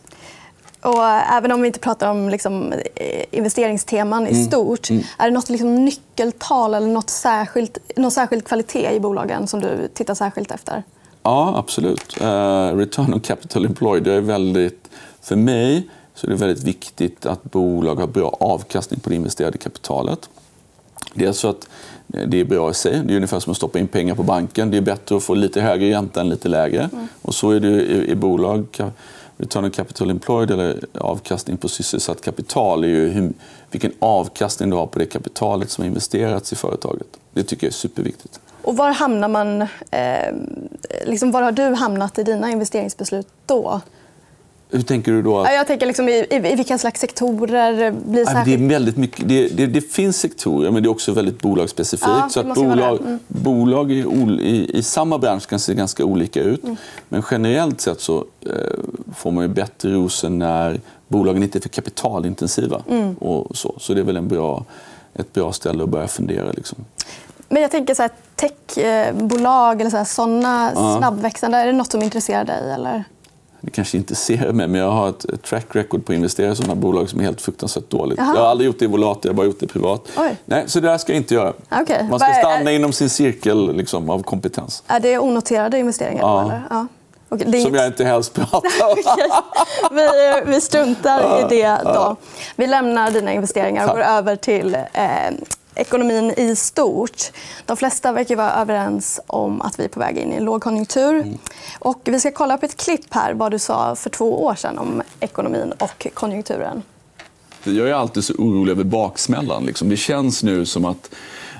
och 0.86 1.04
även 1.04 1.52
om 1.52 1.62
vi 1.62 1.66
inte 1.66 1.78
pratar 1.78 2.10
om 2.10 2.28
liksom, 2.28 2.72
eh, 2.94 3.24
investeringsteman 3.30 4.26
i 4.26 4.30
mm. 4.30 4.44
stort, 4.44 4.90
mm. 4.90 5.02
är 5.18 5.24
det 5.24 5.34
något 5.34 5.48
liksom, 5.48 5.84
nyckeltal 5.84 6.74
eller 6.74 6.86
något 6.86 7.10
särskilt, 7.10 7.78
någon 7.96 8.10
särskild 8.10 8.44
kvalitet 8.44 8.96
i 8.96 9.00
bolagen 9.00 9.46
som 9.46 9.60
du 9.60 9.88
tittar 9.94 10.14
särskilt 10.14 10.50
efter? 10.50 10.82
Ja, 11.22 11.54
absolut. 11.56 12.20
Uh, 12.20 12.26
return 12.76 13.14
on 13.14 13.20
capital 13.20 13.64
employed 13.64 14.06
är 14.06 14.20
väldigt... 14.20 14.90
För 15.22 15.36
mig 15.36 15.88
så 16.16 16.26
är 16.26 16.30
det 16.30 16.36
väldigt 16.36 16.64
viktigt 16.64 17.26
att 17.26 17.42
bolag 17.42 17.94
har 17.94 18.06
bra 18.06 18.36
avkastning 18.40 19.00
på 19.00 19.10
det 19.10 19.16
investerade 19.16 19.58
kapitalet. 19.58 20.28
Dels 21.14 21.40
för 21.40 21.50
att 21.50 21.68
det 22.06 22.40
är 22.40 22.44
bra 22.44 22.70
i 22.70 22.74
sig. 22.74 23.02
Det 23.04 23.12
är 23.12 23.16
ungefär 23.16 23.40
som 23.40 23.50
att 23.50 23.56
stoppa 23.56 23.78
in 23.78 23.88
pengar 23.88 24.14
på 24.14 24.22
banken. 24.22 24.70
Det 24.70 24.76
är 24.76 24.80
bättre 24.80 25.16
att 25.16 25.22
få 25.22 25.34
lite 25.34 25.60
högre 25.60 25.90
ränta 25.90 26.20
än 26.20 26.28
lite 26.28 26.48
lägre. 26.48 26.88
Mm. 26.92 27.08
Och 27.22 27.34
så 27.34 27.50
är 27.50 27.60
det 27.60 27.68
i, 27.68 28.10
i 28.10 28.14
bolag. 28.14 28.66
Return 29.36 29.64
on 29.64 29.70
capital 29.70 30.10
employed, 30.10 30.50
eller 30.50 30.84
avkastning 30.98 31.56
på 31.56 31.68
sysselsatt 31.68 32.20
kapital, 32.20 32.84
är 32.84 32.88
ju 32.88 33.08
hur, 33.08 33.32
vilken 33.70 33.92
avkastning 33.98 34.70
du 34.70 34.76
har 34.76 34.86
på 34.86 34.98
det 34.98 35.06
kapitalet 35.06 35.70
som 35.70 35.82
har 35.82 35.86
investerats 35.86 36.52
i 36.52 36.56
företaget. 36.56 37.06
Det 37.32 37.42
tycker 37.42 37.66
jag 37.66 37.70
är 37.70 37.74
superviktigt. 37.74 38.40
Och 38.62 38.76
var, 38.76 38.90
hamnar 38.90 39.28
man, 39.28 39.62
eh, 39.90 40.34
liksom, 41.06 41.30
var 41.30 41.42
har 41.42 41.52
du 41.52 41.62
hamnat 41.62 42.18
i 42.18 42.22
dina 42.22 42.50
investeringsbeslut 42.50 43.28
då? 43.46 43.80
Hur 44.70 44.82
tänker 44.82 45.12
du 45.12 45.22
då? 45.22 45.46
Jag 45.50 45.66
tänker 45.66 45.86
liksom 45.86 46.08
i, 46.08 46.12
i, 46.12 46.34
i 46.34 46.56
vilka 46.56 46.78
slags 46.78 47.00
sektorer 47.00 47.90
blir 47.90 48.24
särskilt... 48.24 48.58
det, 48.58 48.64
är 48.64 48.68
väldigt 48.68 48.96
mycket, 48.96 49.28
det, 49.28 49.48
det, 49.48 49.66
det, 49.66 49.80
finns 49.80 50.20
sektorer, 50.20 50.70
men 50.70 50.82
det 50.82 50.86
är 50.86 50.90
också 50.90 51.12
väldigt 51.12 51.40
bolagsspecifikt. 51.40 52.08
Ja, 52.08 52.28
så 52.30 52.40
att 52.40 52.54
bolag, 52.54 53.00
mm. 53.00 53.18
bolag 53.28 53.92
i, 53.92 54.04
i, 54.40 54.78
i, 54.78 54.82
samma 54.82 55.18
bransch 55.18 55.46
kan 55.48 55.58
se 55.58 55.74
ganska 55.74 56.04
olika 56.04 56.42
ut. 56.42 56.64
Mm. 56.64 56.76
Men 57.08 57.22
generellt 57.30 57.80
sett 57.80 58.00
så 58.00 58.24
eh, 58.46 58.52
får 59.16 59.30
man 59.30 59.44
ju 59.44 59.48
bättre 59.48 59.90
rosen 59.90 60.38
när 60.38 60.80
bolagen 61.08 61.42
inte 61.42 61.58
är 61.58 61.60
för 61.60 61.68
kapitalintensiva. 61.68 62.82
Mm. 62.88 63.14
Och 63.14 63.56
så. 63.56 63.74
så 63.78 63.94
det 63.94 64.00
är 64.00 64.04
väl 64.04 64.16
en 64.16 64.28
bra, 64.28 64.64
ett 65.14 65.32
bra 65.32 65.52
ställe 65.52 65.82
att 65.82 65.88
börja 65.90 66.08
fundera. 66.08 66.50
Liksom. 66.50 66.84
Men 67.48 67.62
jag 67.62 67.70
tänker 67.70 67.94
så 67.94 68.02
här, 68.02 68.10
techbolag 68.36 69.80
eller 69.80 70.04
såna 70.04 70.72
ja. 70.74 70.96
snabbväxande, 70.98 71.58
är 71.58 71.66
det 71.66 71.72
nåt 71.72 71.90
som 71.90 72.02
intresserar 72.02 72.44
dig? 72.44 72.72
Eller? 72.72 73.04
Det 73.60 73.70
kanske 73.70 73.96
inte 73.96 74.14
ser 74.14 74.52
mig, 74.52 74.68
men 74.68 74.80
jag 74.80 74.90
har 74.90 75.08
ett 75.08 75.42
track 75.42 75.66
record 75.70 76.06
på 76.06 76.12
att 76.12 76.16
investera 76.16 76.52
i 76.52 76.56
sådana 76.56 76.74
bolag 76.74 77.10
som 77.10 77.20
är 77.20 77.24
helt 77.24 77.40
fruktansvärt 77.40 77.90
dåligt. 77.90 78.18
Aha. 78.18 78.34
Jag 78.34 78.40
har 78.40 78.48
aldrig 78.48 78.66
gjort 78.66 78.78
det 78.78 78.84
i 78.84 78.88
volat, 78.88 79.18
jag 79.22 79.30
har 79.30 79.34
bara 79.34 79.46
gjort 79.46 79.60
det 79.60 79.66
privat. 79.66 80.08
Oj. 80.16 80.36
Nej, 80.44 80.64
så 80.66 80.80
det 80.80 80.88
där 80.88 80.98
ska 80.98 81.12
jag 81.12 81.16
inte 81.16 81.34
göra. 81.34 81.52
Okay. 81.82 82.08
Man 82.08 82.20
ska 82.20 82.32
stanna 82.32 82.72
inom 82.72 82.92
sin 82.92 83.10
cirkel 83.10 83.76
liksom, 83.76 84.10
av 84.10 84.22
kompetens. 84.22 84.82
Är 84.86 85.00
det 85.00 85.18
onoterade 85.18 85.78
investeringar? 85.78 86.22
Ja. 86.22 86.42
Eller? 86.42 86.62
ja. 86.70 86.86
Okay, 87.28 87.62
som 87.62 87.74
jag 87.74 87.86
inte 87.86 88.04
helst 88.04 88.34
pratar 88.34 88.86
om. 88.86 88.92
okay. 88.92 89.28
vi, 89.90 90.42
vi 90.50 90.60
struntar 90.60 91.40
i 91.40 91.56
det. 91.56 91.78
då. 91.84 92.16
Vi 92.56 92.66
lämnar 92.66 93.10
dina 93.10 93.32
investeringar 93.32 93.88
och 93.88 93.94
går 93.94 94.02
över 94.02 94.36
till 94.36 94.74
eh, 94.74 95.02
ekonomin 95.76 96.30
i 96.36 96.56
stort. 96.56 97.22
De 97.66 97.76
flesta 97.76 98.12
verkar 98.12 98.36
vara 98.36 98.52
överens 98.52 99.20
om 99.26 99.62
att 99.62 99.80
vi 99.80 99.84
är 99.84 99.88
på 99.88 100.00
väg 100.00 100.18
in 100.18 100.32
i 100.32 100.36
en 100.36 100.44
lågkonjunktur. 100.44 101.14
Mm. 101.14 101.38
Och 101.78 102.00
vi 102.04 102.20
ska 102.20 102.30
kolla 102.30 102.58
på 102.58 102.66
ett 102.66 102.76
klipp 102.76 103.14
här 103.14 103.34
vad 103.34 103.50
du 103.50 103.58
sa 103.58 103.96
för 103.96 104.10
två 104.10 104.44
år 104.44 104.54
sedan 104.54 104.78
om 104.78 105.02
ekonomin 105.20 105.72
och 105.78 106.06
konjunkturen. 106.14 106.82
Jag 107.64 107.88
är 107.88 107.94
alltid 107.94 108.24
så 108.24 108.34
orolig 108.34 108.72
över 108.72 108.84
baksmällan. 108.84 109.66
Liksom. 109.66 109.88
Det 109.88 109.96
känns 109.96 110.42
nu 110.42 110.66
som 110.66 110.84
att 110.84 111.10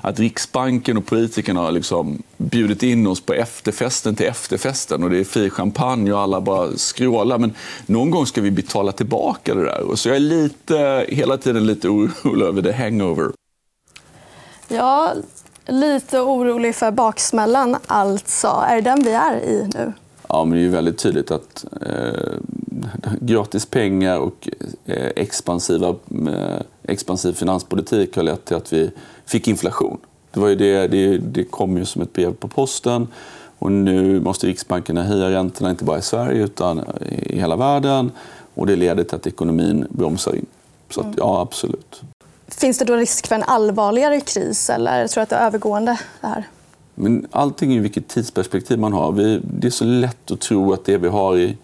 att 0.01 0.19
Riksbanken 0.19 0.97
och 0.97 1.05
politikerna 1.05 1.59
har 1.59 1.71
liksom 1.71 2.23
bjudit 2.37 2.83
in 2.83 3.07
oss 3.07 3.21
på 3.21 3.33
efterfesten 3.33 4.15
till 4.15 4.25
efterfesten. 4.25 5.03
och 5.03 5.09
Det 5.09 5.19
är 5.19 5.23
fri 5.23 5.49
champagne 5.49 6.13
och 6.13 6.19
alla 6.19 6.41
bara 6.41 6.77
skrålar. 6.77 7.37
Men 7.37 7.53
någon 7.85 8.11
gång 8.11 8.25
ska 8.25 8.41
vi 8.41 8.51
betala 8.51 8.91
tillbaka 8.91 9.55
det 9.55 9.63
där. 9.63 9.81
Och 9.81 9.99
så 9.99 10.09
jag 10.09 10.15
är 10.15 10.19
lite, 10.19 11.05
hela 11.09 11.37
tiden 11.37 11.65
lite 11.65 11.89
orolig 11.89 12.45
över 12.45 12.61
the 12.61 12.71
hangover. 12.71 13.31
Ja, 14.67 15.13
lite 15.65 16.19
orolig 16.19 16.75
för 16.75 16.91
baksmällan 16.91 17.77
alltså. 17.87 18.47
Är 18.47 18.75
det 18.75 18.81
den 18.81 19.03
vi 19.03 19.11
är 19.11 19.35
i 19.35 19.69
nu? 19.75 19.93
Ja, 20.29 20.45
men 20.45 20.57
det 20.57 20.65
är 20.65 20.69
väldigt 20.69 20.97
tydligt 20.97 21.31
att 21.31 21.65
eh, 21.81 22.33
gratis 23.21 23.65
pengar 23.65 24.19
och 24.19 24.49
eh, 24.85 25.11
expansiva, 25.15 25.95
eh, 26.29 26.61
expansiv 26.83 27.33
finanspolitik 27.33 28.15
har 28.15 28.23
lett 28.23 28.45
till 28.45 28.55
att 28.55 28.73
vi 28.73 28.91
fick 29.25 29.47
inflation. 29.47 29.97
Det, 30.31 30.39
var 30.39 30.49
det, 30.49 30.87
det, 30.87 31.17
det 31.17 31.43
kom 31.43 31.77
ju 31.77 31.85
som 31.85 32.01
ett 32.01 32.13
brev 32.13 32.33
på 32.33 32.47
posten. 32.47 33.07
Och 33.59 33.71
nu 33.71 34.19
måste 34.19 34.47
Riksbanken 34.47 34.97
höja 34.97 35.31
räntorna, 35.31 35.69
inte 35.69 35.83
bara 35.83 35.97
i 35.97 36.01
Sverige 36.01 36.43
utan 36.43 36.81
i 37.09 37.39
hela 37.39 37.55
världen. 37.55 38.11
Och 38.53 38.67
det 38.67 38.75
leder 38.75 39.03
till 39.03 39.15
att 39.15 39.27
ekonomin 39.27 39.87
bromsar 39.89 40.35
in. 40.35 40.45
Så 40.89 40.99
att, 40.99 41.05
mm. 41.05 41.17
ja, 41.17 41.41
absolut. 41.41 42.01
Finns 42.47 42.77
det 42.77 42.85
då 42.85 42.95
risk 42.95 43.27
för 43.27 43.35
en 43.35 43.43
allvarligare 43.43 44.19
kris 44.19 44.69
eller 44.69 45.07
tror 45.07 45.21
du 45.21 45.23
att 45.23 45.29
det 45.29 45.35
är 45.35 45.45
övergående? 45.45 45.99
Det 46.21 46.27
här? 46.27 46.43
Men 46.95 47.27
allting 47.31 47.75
är 47.75 47.81
vilket 47.81 48.07
tidsperspektiv 48.07 48.79
man 48.79 48.93
har. 48.93 49.11
Vi, 49.11 49.41
det 49.43 49.67
är 49.67 49.71
så 49.71 49.85
lätt 49.85 50.31
att 50.31 50.39
tro 50.39 50.73
att 50.73 50.85
det 50.85 50.97
vi 50.97 51.07
har 51.07 51.37
i 51.37 51.57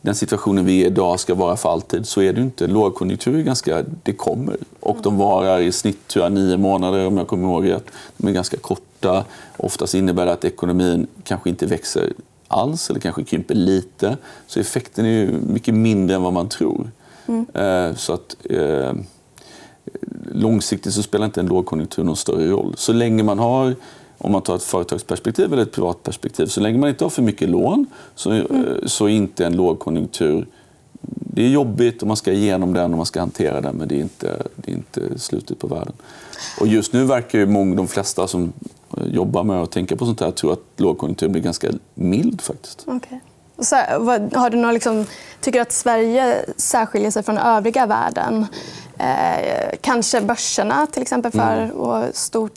den 0.00 0.14
situationen 0.14 0.64
vi 0.64 0.82
är 0.82 0.86
idag 0.86 1.20
ska 1.20 1.34
vara 1.34 1.56
för 1.56 1.72
alltid. 1.72 2.08
Så 2.08 2.22
är 2.22 2.32
det 2.32 2.40
inte. 2.40 2.66
Lågkonjunktur 2.66 3.38
är 3.38 3.42
ganska, 3.42 3.84
det 4.02 4.12
kommer. 4.12 4.56
Och 4.80 4.96
de 5.02 5.18
varar 5.18 5.60
i 5.60 5.72
snitt 5.72 6.08
tror 6.08 6.24
jag, 6.24 6.32
nio 6.32 6.56
månader 6.56 7.06
om 7.06 7.18
jag 7.18 7.28
kommer 7.28 7.48
ihåg 7.48 7.68
rätt. 7.68 7.86
De 8.16 8.28
är 8.28 8.32
ganska 8.32 8.56
korta. 8.56 9.24
Oftast 9.56 9.94
innebär 9.94 10.26
det 10.26 10.32
att 10.32 10.44
ekonomin 10.44 11.06
kanske 11.24 11.50
inte 11.50 11.66
växer 11.66 12.12
alls 12.48 12.90
eller 12.90 13.00
kanske 13.00 13.24
krymper 13.24 13.54
lite. 13.54 14.16
Så 14.46 14.60
effekten 14.60 15.06
är 15.06 15.26
mycket 15.26 15.74
mindre 15.74 16.16
än 16.16 16.22
vad 16.22 16.32
man 16.32 16.48
tror. 16.48 16.90
Mm. 17.26 17.46
Eh, 17.54 17.96
så 17.96 18.12
att, 18.12 18.36
eh, 18.44 18.92
långsiktigt 20.32 20.94
så 20.94 21.02
spelar 21.02 21.26
inte 21.26 21.40
en 21.40 21.46
lågkonjunktur 21.46 22.04
någon 22.04 22.16
större 22.16 22.48
roll. 22.48 22.74
Så 22.76 22.92
länge 22.92 23.22
man 23.22 23.38
har 23.38 23.74
om 24.18 24.32
man 24.32 24.42
tar 24.42 24.56
ett 24.56 24.62
företagsperspektiv 24.62 25.52
eller 25.52 25.62
ett 25.62 25.72
privatperspektiv. 25.72 26.46
Så 26.46 26.60
länge 26.60 26.78
man 26.78 26.88
inte 26.88 27.04
har 27.04 27.10
för 27.10 27.22
mycket 27.22 27.48
lån 27.48 27.86
så, 28.14 28.30
mm. 28.30 28.66
så 28.86 29.04
är 29.04 29.08
inte 29.08 29.46
en 29.46 29.56
lågkonjunktur... 29.56 30.46
Det 31.00 31.44
är 31.44 31.48
jobbigt 31.48 32.02
och 32.02 32.08
man 32.08 32.16
ska 32.16 32.32
igenom 32.32 32.74
den 32.74 32.90
och 32.90 32.96
man 32.96 33.06
ska 33.06 33.20
hantera 33.20 33.60
den 33.60 33.76
men 33.76 33.88
det 33.88 33.94
är 33.94 34.00
inte, 34.00 34.42
det 34.56 34.72
är 34.72 34.74
inte 34.74 35.18
slutet 35.18 35.58
på 35.58 35.66
världen. 35.66 35.92
Och 36.60 36.66
just 36.66 36.92
nu 36.92 37.04
verkar 37.04 37.38
ju 37.38 37.46
många, 37.46 37.74
de 37.74 37.88
flesta 37.88 38.26
som 38.26 38.52
jobbar 39.06 39.44
med 39.44 39.62
att 39.62 39.70
tänka 39.70 39.96
på 39.96 40.04
sånt 40.04 40.20
här 40.20 40.30
tro 40.30 40.50
att 40.50 40.62
lågkonjunkturen 40.76 41.32
blir 41.32 41.42
ganska 41.42 41.68
mild. 41.94 42.40
faktiskt. 42.40 42.88
Okay. 42.88 43.18
Så, 43.58 43.76
vad, 43.98 44.36
har 44.36 44.50
du 44.50 44.56
några, 44.56 44.72
liksom, 44.72 45.06
tycker 45.40 45.58
du 45.58 45.62
att 45.62 45.72
Sverige 45.72 46.44
särskiljer 46.56 47.10
sig 47.10 47.22
från 47.22 47.38
övriga 47.38 47.86
världen? 47.86 48.46
Eh, 48.98 49.78
kanske 49.80 50.20
börserna 50.20 50.86
till 50.86 51.02
exempel 51.02 51.32
för 51.32 51.56
mm. 51.56 51.70
och 51.70 52.04
stort 52.14 52.52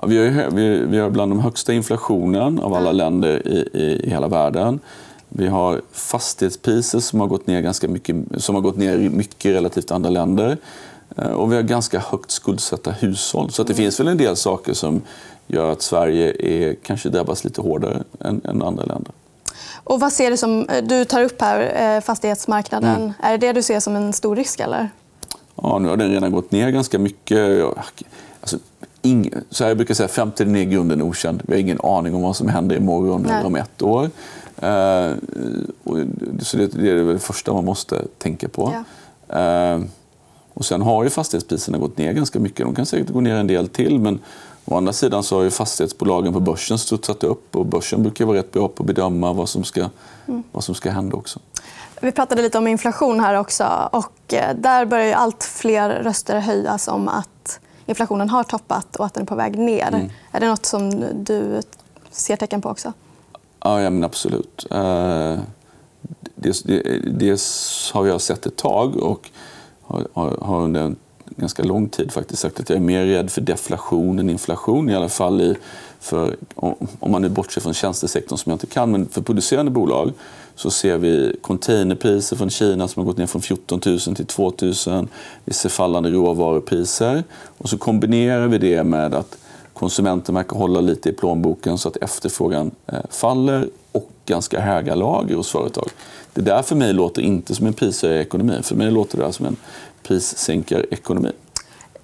Ja, 0.00 0.06
vi, 0.06 0.28
har, 0.28 0.50
vi, 0.50 0.78
vi 0.78 0.98
har 0.98 1.10
bland 1.10 1.32
de 1.32 1.40
högsta 1.40 1.72
inflationen 1.72 2.58
av 2.58 2.74
alla 2.74 2.92
länder 2.92 3.48
i, 3.48 3.78
i, 3.78 4.06
i, 4.06 4.10
hela 4.10 4.28
världen. 4.28 4.80
Vi 5.28 5.46
har 5.46 5.82
fastighetspriser 5.92 7.00
som 7.00 7.20
har 7.20 7.26
gått 7.26 7.46
ner, 7.46 7.60
ganska 7.60 7.88
mycket, 7.88 8.16
som 8.36 8.54
har 8.54 8.62
gått 8.62 8.76
ner 8.76 8.98
mycket 8.98 9.54
relativt 9.54 9.90
andra 9.90 10.10
länder. 10.10 10.58
Eh, 11.16 11.30
och 11.30 11.52
vi 11.52 11.56
har 11.56 11.62
ganska 11.62 11.98
högt 11.98 12.30
skuldsatta 12.30 12.90
hushåll. 12.90 13.50
Så 13.50 13.62
det 13.62 13.74
finns 13.74 14.00
väl 14.00 14.08
en 14.08 14.16
del 14.16 14.36
saker 14.36 14.72
som 14.72 15.02
gör 15.46 15.72
att 15.72 15.82
Sverige 15.82 16.36
är, 16.38 16.74
kanske 16.74 17.08
drabbas 17.08 17.44
lite 17.44 17.60
hårdare 17.60 18.02
än, 18.20 18.40
än 18.44 18.62
andra 18.62 18.84
länder. 18.84 19.12
Och 19.84 20.00
vad 20.00 20.12
ser 20.12 20.30
du 20.30 20.36
som, 20.36 20.66
du 20.82 21.04
tar 21.04 21.22
upp 21.22 21.40
här 21.40 21.96
eh, 21.96 22.00
fastighetsmarknaden. 22.00 22.96
Mm. 22.96 23.12
Är 23.22 23.30
det 23.30 23.46
det 23.46 23.52
du 23.52 23.62
ser 23.62 23.80
som 23.80 23.96
en 23.96 24.12
stor 24.12 24.36
risk? 24.36 24.60
Eller? 24.60 24.90
Ja, 25.62 25.78
nu 25.78 25.88
har 25.88 25.96
den 25.96 26.10
redan 26.10 26.32
gått 26.32 26.52
ner 26.52 26.70
ganska 26.70 26.98
mycket. 26.98 27.64
Alltså, 28.40 28.58
ing, 29.02 29.30
så 29.50 29.64
här 29.64 29.70
jag 29.70 29.76
brukar 29.76 29.94
säga, 29.94 30.08
framtiden 30.08 30.56
är 30.56 30.60
i 30.60 30.64
grunden 30.64 31.02
okänd. 31.02 31.42
Vi 31.46 31.54
har 31.54 31.60
ingen 31.60 31.80
aning 31.82 32.14
om 32.14 32.22
vad 32.22 32.36
som 32.36 32.48
händer 32.48 32.76
imorgon 32.76 33.22
Nej. 33.22 33.32
eller 33.32 33.46
om 33.46 33.56
ett 33.56 33.82
år. 33.82 34.10
Uh, 34.62 35.14
så 36.40 36.56
det, 36.56 36.66
det, 36.66 36.90
är 36.90 37.12
det 37.12 37.18
första 37.18 37.52
man 37.52 37.64
måste 37.64 38.04
tänka 38.18 38.48
på. 38.48 38.74
Ja. 39.28 39.74
Uh, 39.76 39.84
och 40.54 40.64
sen 40.64 40.82
har 40.82 41.04
ju 41.04 41.10
fastighetspriserna 41.10 41.78
gått 41.78 41.98
ner 41.98 42.12
ganska 42.12 42.40
mycket. 42.40 42.66
De 42.66 42.74
kan 42.74 42.86
säkert 42.86 43.10
gå 43.10 43.20
ner 43.20 43.34
en 43.34 43.46
del 43.46 43.68
till. 43.68 43.98
Men 43.98 44.18
å 44.64 44.76
andra 44.76 44.92
sidan 44.92 45.22
så 45.22 45.36
har 45.36 45.42
ju 45.42 45.50
fastighetsbolagen 45.50 46.32
på 46.32 46.40
börsen 46.40 46.78
studsat 46.78 47.24
upp. 47.24 47.56
Och 47.56 47.66
börsen 47.66 48.02
brukar 48.02 48.24
vara 48.24 48.38
rätt 48.38 48.52
bra 48.52 48.68
på 48.68 48.82
att 48.82 48.86
bedöma 48.86 49.32
vad 49.32 49.48
som 49.48 49.64
ska, 49.64 49.88
mm. 50.26 50.42
vad 50.52 50.64
som 50.64 50.74
ska 50.74 50.90
hända 50.90 51.16
också. 51.16 51.40
Vi 52.00 52.12
pratade 52.12 52.42
lite 52.42 52.58
om 52.58 52.66
inflation 52.66 53.20
här 53.20 53.34
också. 53.34 53.88
Och 53.92 54.34
eh, 54.34 54.56
där 54.56 54.84
börjar 54.84 55.16
allt 55.16 55.44
fler 55.44 55.90
röster 55.90 56.40
höjas 56.40 56.88
om 56.88 57.08
att 57.08 57.60
inflationen 57.86 58.28
har 58.28 58.44
toppat 58.44 58.96
och 58.96 59.06
att 59.06 59.14
den 59.14 59.22
är 59.22 59.26
på 59.26 59.34
väg 59.34 59.58
ner. 59.58 59.88
Mm. 59.88 60.10
Är 60.32 60.40
det 60.40 60.48
nåt 60.48 60.66
som 60.66 61.04
du 61.14 61.60
ser 62.10 62.36
tecken 62.36 62.60
på 62.60 62.68
också? 62.68 62.92
Ja, 63.60 63.80
ja 63.80 63.90
men 63.90 64.04
absolut. 64.04 64.66
Eh, 64.70 65.38
det, 66.34 66.64
det, 66.64 66.82
det 67.18 67.40
har 67.92 68.06
jag 68.06 68.20
sett 68.20 68.46
ett 68.46 68.56
tag 68.56 68.96
och 68.96 69.30
har, 69.82 70.06
har 70.40 70.62
under 70.62 70.80
en 70.80 70.96
ganska 71.36 71.62
lång 71.62 71.88
tid 71.88 72.12
faktiskt 72.12 72.42
sagt 72.42 72.60
att 72.60 72.68
jag 72.68 72.76
är 72.76 72.82
mer 72.82 73.04
rädd 73.04 73.30
för 73.30 73.40
deflation 73.40 74.18
än 74.18 74.30
inflation. 74.30 74.90
I 74.90 74.94
alla 74.94 75.08
fall 75.08 75.40
i, 75.40 75.56
för, 76.00 76.36
om 76.54 77.10
man 77.10 77.22
nu 77.22 77.28
bortser 77.28 77.60
från 77.60 77.74
tjänstesektorn 77.74 78.38
som 78.38 78.50
jag 78.50 78.54
inte 78.54 78.66
kan. 78.66 78.90
Men 78.90 79.08
för 79.08 79.22
producerande 79.22 79.70
bolag 79.70 80.12
så 80.58 80.70
ser 80.70 80.98
vi 80.98 81.36
containerpriser 81.42 82.36
från 82.36 82.50
Kina 82.50 82.88
som 82.88 83.00
har 83.00 83.06
gått 83.06 83.18
ner 83.18 83.26
från 83.26 83.42
14 83.42 83.80
000 83.86 83.98
till 83.98 84.26
2 84.26 84.52
000. 84.86 85.08
Vi 85.44 85.52
ser 85.52 85.68
fallande 85.68 86.10
råvarupriser. 86.10 87.24
Och 87.58 87.68
så 87.68 87.78
kombinerar 87.78 88.46
vi 88.46 88.58
det 88.58 88.84
med 88.84 89.14
att 89.14 89.38
konsumenten 89.72 90.34
verkar 90.34 90.56
hålla 90.56 90.80
lite 90.80 91.08
i 91.08 91.12
plånboken 91.12 91.78
så 91.78 91.88
att 91.88 91.96
efterfrågan 91.96 92.70
eh, 92.86 92.98
faller 93.10 93.68
och 93.92 94.10
ganska 94.26 94.60
höga 94.60 94.94
lager 94.94 95.34
hos 95.34 95.50
företag. 95.50 95.88
Det 96.34 96.40
där 96.40 96.62
för 96.62 96.76
mig 96.76 96.92
låter 96.92 97.22
inte 97.22 97.54
som 97.54 97.66
en 97.66 97.72
prishöjarekonomi. 97.72 98.62
För 98.62 98.74
mig 98.74 98.90
låter 98.90 99.18
det 99.18 99.32
som 99.32 99.46
en 99.46 99.56
prissänkarekonomi. 100.02 101.32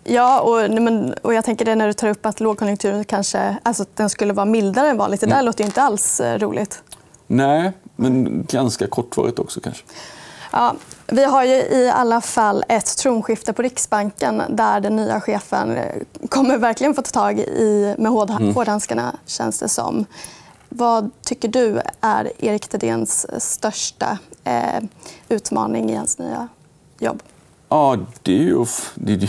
Ja, 0.05 0.41
och, 0.41 0.71
men, 0.71 1.15
och 1.23 1.35
jag 1.35 1.45
tänker 1.45 1.65
det 1.65 1.75
när 1.75 1.87
du 1.87 1.93
tar 1.93 2.09
upp 2.09 2.27
att 2.27 2.41
lågkonjunkturen 2.41 3.05
kanske 3.05 3.57
alltså, 3.63 3.85
den 3.95 4.11
skulle 4.11 4.33
vara 4.33 4.47
mildare 4.47 4.89
än 4.89 4.97
vanligt. 4.97 5.21
Det 5.21 5.27
där 5.27 5.33
mm. 5.33 5.47
låter 5.47 5.65
inte 5.65 5.83
alls 5.83 6.21
eh, 6.21 6.39
roligt. 6.39 6.83
Nej, 7.27 7.73
men 7.97 8.47
ganska 8.49 8.87
kortvarigt 8.87 9.39
också 9.39 9.61
kanske. 9.61 9.85
Ja, 10.53 10.75
vi 11.07 11.25
har 11.25 11.45
ju 11.45 11.55
i 11.55 11.91
alla 11.95 12.21
fall 12.21 12.65
ett 12.69 12.97
tronskifte 12.97 13.53
på 13.53 13.63
Riksbanken 13.63 14.43
där 14.49 14.81
den 14.81 14.97
nya 14.97 15.21
chefen 15.21 15.77
eh, 15.77 16.03
kommer 16.29 16.59
verkligen 16.59 16.95
få 16.95 17.03
ta 17.03 17.11
tag 17.11 17.39
i 17.39 17.95
med 17.99 18.31
mm. 18.31 18.55
hårdhandskarna, 18.55 19.17
känns 19.27 19.59
det 19.59 19.69
som. 19.69 20.07
Vad 20.69 21.11
tycker 21.23 21.49
du 21.49 21.81
är 22.01 22.33
Erik 22.39 22.69
Thedéens 22.69 23.27
största 23.39 24.19
eh, 24.45 24.85
utmaning 25.29 25.91
i 25.91 25.97
hans 25.97 26.19
nya 26.19 26.49
jobb? 26.99 27.23
Ja, 27.69 27.99
det 28.23 28.33
är 28.33 28.43
ju... 28.43 28.67
Det, 28.95 29.29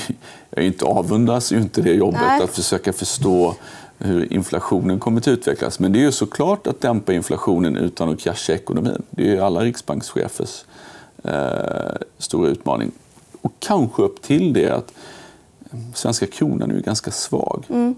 jag 0.49 0.65
inte 0.65 0.85
avundas 0.85 1.51
ju 1.51 1.57
inte 1.57 1.81
det 1.81 1.93
jobbet, 1.93 2.21
Nej. 2.21 2.43
att 2.43 2.55
försöka 2.55 2.93
förstå 2.93 3.55
hur 3.97 4.33
inflationen 4.33 4.99
kommer 4.99 5.21
att 5.21 5.27
utvecklas. 5.27 5.79
Men 5.79 5.93
det 5.93 5.99
är 5.99 6.03
ju 6.03 6.11
såklart 6.11 6.67
att 6.67 6.81
dämpa 6.81 7.13
inflationen 7.13 7.77
utan 7.77 8.09
att 8.09 8.19
krascha 8.19 8.53
ekonomin. 8.53 9.03
Det 9.09 9.23
är 9.27 9.33
ju 9.33 9.41
alla 9.41 9.63
riksbankschefers 9.63 10.65
eh, 11.23 11.95
stora 12.17 12.49
utmaning. 12.49 12.91
Och 13.41 13.53
kanske 13.59 14.01
upp 14.01 14.21
till 14.21 14.53
det 14.53 14.69
att 14.69 14.93
svenska 15.93 16.27
kronan 16.27 16.71
är 16.71 16.75
ju 16.75 16.81
ganska 16.81 17.11
svag. 17.11 17.65
Mm. 17.69 17.95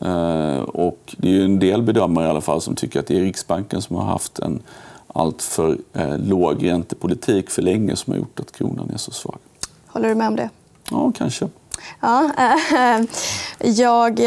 Eh, 0.00 0.58
och 0.58 1.14
det 1.18 1.28
är 1.28 1.32
ju 1.32 1.44
en 1.44 1.58
del 1.58 1.82
bedömare 1.82 2.26
i 2.26 2.30
alla 2.30 2.40
fall 2.40 2.60
som 2.60 2.74
tycker 2.74 3.00
att 3.00 3.06
det 3.06 3.16
är 3.16 3.20
Riksbanken 3.20 3.82
som 3.82 3.96
har 3.96 4.04
haft 4.04 4.38
en 4.38 4.62
alltför 5.06 5.78
eh, 5.92 6.18
låg 6.18 6.66
räntepolitik 6.66 7.50
för 7.50 7.62
länge 7.62 7.96
som 7.96 8.12
har 8.12 8.18
gjort 8.18 8.40
att 8.40 8.52
kronan 8.52 8.90
är 8.90 8.98
så 8.98 9.10
svag. 9.10 9.38
Håller 9.86 10.08
du 10.08 10.14
med 10.14 10.28
om 10.28 10.36
det? 10.36 10.50
Ja, 10.90 11.12
kanske. 11.18 11.48
Ja, 12.00 12.30
äh, 12.38 13.04
jag 13.70 14.20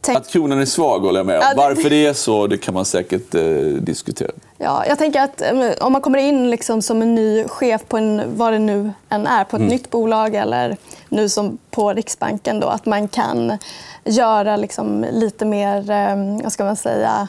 Tänk... 0.00 0.18
Att 0.18 0.28
kronan 0.28 0.60
är 0.60 0.64
svag 0.64 1.00
håller 1.00 1.18
jag 1.18 1.26
med 1.26 1.38
om. 1.38 1.44
Varför 1.56 1.90
det 1.90 2.06
är 2.06 2.12
så 2.12 2.46
det 2.46 2.58
kan 2.58 2.74
man 2.74 2.84
säkert 2.84 3.34
eh, 3.34 3.42
diskutera. 3.80 4.30
Ja, 4.58 4.86
jag 4.86 4.98
tänker 4.98 5.20
att 5.20 5.42
eh, 5.42 5.70
om 5.80 5.92
man 5.92 6.02
kommer 6.02 6.18
in 6.18 6.50
liksom 6.50 6.82
som 6.82 7.02
en 7.02 7.14
ny 7.14 7.44
chef 7.44 7.82
på 7.88 7.96
en, 7.96 8.22
vad 8.36 8.52
det 8.52 8.58
nu 8.58 8.92
än 9.08 9.26
är, 9.26 9.44
på 9.44 9.56
ett 9.56 9.60
mm. 9.60 9.72
nytt 9.72 9.90
bolag 9.90 10.34
eller 10.34 10.76
nu 11.08 11.28
som 11.28 11.58
på 11.70 11.92
Riksbanken, 11.92 12.60
då, 12.60 12.66
att 12.66 12.86
man 12.86 13.08
kan 13.08 13.58
göra 14.04 14.56
liksom 14.56 15.06
lite 15.12 15.44
mer 15.44 15.90
eh, 15.90 16.42
vad 16.42 16.52
ska 16.52 16.64
man 16.64 16.76
säga, 16.76 17.28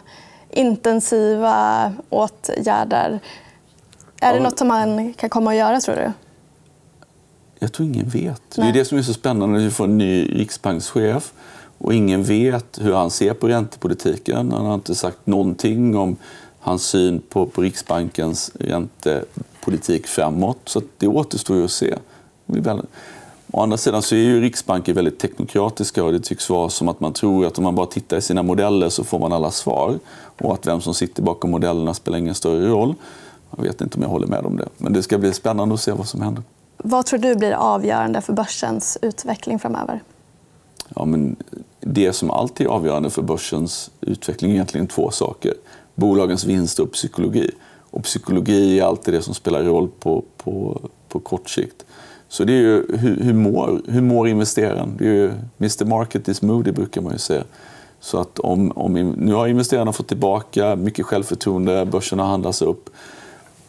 intensiva 0.50 1.94
åtgärder. 2.10 3.20
Är 4.22 4.28
ja. 4.28 4.34
det 4.34 4.44
nåt 4.44 4.58
som 4.58 4.68
man 4.68 5.14
kan 5.14 5.30
komma 5.30 5.52
att 5.52 5.58
göra, 5.58 5.80
tror 5.80 5.96
du? 5.96 6.12
Jag 7.60 7.74
tror 7.74 7.88
ingen 7.88 8.10
vet. 8.10 8.42
Nej. 8.58 8.66
Det 8.66 8.80
är 8.80 8.80
det 8.80 8.86
som 8.86 8.98
är 8.98 9.02
så 9.02 9.14
spännande 9.14 9.58
när 9.58 9.66
vi 9.66 9.72
får 9.72 9.84
en 9.84 9.98
ny 9.98 10.26
riksbankschef 10.40 11.34
Och 11.80 11.94
ingen 11.94 12.24
vet 12.24 12.80
hur 12.82 12.94
han 12.94 13.12
ser 13.12 13.34
på 13.34 13.48
räntepolitiken. 13.48 14.52
Han 14.52 14.66
har 14.66 14.74
inte 14.74 14.96
sagt 14.96 15.28
någonting 15.28 15.98
om 15.98 16.16
hans 16.60 16.84
syn 16.84 17.22
på, 17.30 17.46
på 17.46 17.62
Riksbankens 17.62 18.52
räntepolitik 18.60 20.08
framåt. 20.08 20.60
Så 20.66 20.82
det 20.98 21.08
återstår 21.08 21.58
ju 21.58 21.66
att 21.66 21.72
se. 21.72 21.96
Å 23.52 23.62
andra 23.62 23.78
sidan 23.78 24.02
så 24.02 24.16
är 24.16 24.20
ju 24.20 24.42
Riksbanken 24.42 24.96
väldigt 24.96 25.20
teknokratiska 25.20 26.04
och 26.04 26.12
det 26.12 26.20
tycks 26.20 26.50
vara 26.50 26.70
som 26.70 26.88
att 26.88 27.00
man 27.00 27.14
tror 27.14 27.46
att 27.46 27.58
om 27.58 27.64
man 27.64 27.76
bara 27.76 27.86
tittar 27.86 28.18
i 28.18 28.22
sina 28.22 28.44
modeller 28.44 28.90
så 28.90 29.04
får 29.04 29.20
man 29.20 29.34
alla 29.34 29.52
svar. 29.52 30.00
Och 30.42 30.54
att 30.54 30.68
vem 30.68 30.82
som 30.82 30.94
sitter 30.94 31.24
bakom 31.24 31.52
modellerna 31.52 31.94
spelar 31.94 32.18
ingen 32.18 32.36
större 32.36 32.68
roll. 32.68 32.96
Jag 33.58 33.64
vet 33.64 33.82
inte 33.82 33.98
om 33.98 34.04
jag 34.04 34.10
håller 34.10 34.28
med 34.28 34.46
om 34.46 34.58
det. 34.58 34.68
Men 34.78 34.94
det 34.94 35.04
ska 35.04 35.18
bli 35.18 35.34
spännande 35.34 35.76
att 35.76 35.82
se 35.82 35.92
vad 35.92 36.08
som 36.08 36.22
händer. 36.22 36.44
Vad 36.78 37.06
tror 37.06 37.20
du 37.20 37.36
blir 37.36 37.52
avgörande 37.52 38.22
för 38.22 38.34
börsens 38.34 38.98
utveckling 39.02 39.60
framöver? 39.60 40.04
Ja, 40.96 41.06
men 41.06 41.36
det 41.82 42.14
som 42.14 42.32
alltid 42.32 42.68
är 42.68 42.72
avgörande 42.72 43.10
för 43.10 43.22
börsens 43.22 43.92
utveckling 44.02 44.52
är 44.52 44.56
egentligen 44.56 44.88
två 44.88 45.12
saker. 45.12 45.54
Bolagens 45.96 46.46
vinst 46.46 46.80
och 46.80 46.92
psykologi. 46.92 47.52
Och 47.92 48.04
psykologi 48.04 48.80
är 48.80 48.84
alltid 48.84 49.14
det 49.14 49.22
som 49.22 49.34
spelar 49.34 49.64
roll 49.64 49.90
på, 50.00 50.24
på, 50.38 50.82
på 51.08 51.20
kort 51.20 51.50
sikt. 51.50 51.86
Så 52.28 52.44
det 52.44 52.54
är 52.54 52.62
ju 52.62 52.98
hur, 52.98 53.24
hur, 53.24 53.34
mår, 53.34 53.82
hur 53.88 54.02
mår 54.02 54.28
investeraren? 54.28 54.96
Det 54.98 55.04
är 55.04 55.14
ju, 55.14 55.32
Mr 55.58 55.86
Market 55.86 56.28
is 56.28 56.42
moody, 56.42 56.72
brukar 56.72 57.02
man 57.02 57.12
ju 57.12 57.20
säga. 57.20 57.44
Så 58.00 58.18
att 58.18 58.40
om, 58.40 58.72
om, 58.76 58.94
nu 58.94 59.34
har 59.34 59.48
investerarna 59.48 59.94
fått 59.94 60.08
tillbaka 60.08 60.76
mycket 60.76 61.06
självförtroende, 61.06 61.86
börsen 61.86 62.20
har 62.20 62.26
handlats 62.26 62.62
upp. 62.62 62.90